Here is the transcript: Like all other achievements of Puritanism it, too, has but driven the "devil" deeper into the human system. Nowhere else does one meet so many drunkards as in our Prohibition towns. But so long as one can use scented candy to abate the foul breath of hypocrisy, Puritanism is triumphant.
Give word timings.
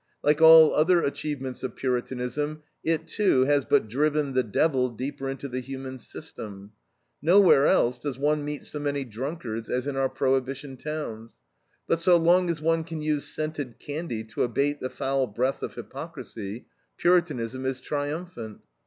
Like 0.23 0.41
all 0.41 0.73
other 0.73 1.03
achievements 1.03 1.61
of 1.61 1.75
Puritanism 1.75 2.63
it, 2.83 3.07
too, 3.07 3.41
has 3.43 3.65
but 3.65 3.87
driven 3.87 4.33
the 4.33 4.41
"devil" 4.41 4.89
deeper 4.89 5.29
into 5.29 5.47
the 5.47 5.59
human 5.59 5.99
system. 5.99 6.71
Nowhere 7.21 7.67
else 7.67 7.99
does 7.99 8.17
one 8.17 8.43
meet 8.43 8.63
so 8.65 8.79
many 8.79 9.03
drunkards 9.05 9.69
as 9.69 9.85
in 9.85 9.95
our 9.95 10.09
Prohibition 10.09 10.75
towns. 10.75 11.35
But 11.87 11.99
so 11.99 12.17
long 12.17 12.49
as 12.49 12.59
one 12.59 12.83
can 12.83 13.03
use 13.03 13.25
scented 13.25 13.77
candy 13.77 14.23
to 14.23 14.41
abate 14.41 14.79
the 14.79 14.89
foul 14.89 15.27
breath 15.27 15.61
of 15.61 15.75
hypocrisy, 15.75 16.65
Puritanism 16.97 17.63
is 17.67 17.79
triumphant. 17.79 18.61